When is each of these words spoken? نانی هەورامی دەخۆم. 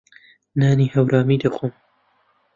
نانی 0.59 0.87
هەورامی 0.93 1.41
دەخۆم. 1.43 1.73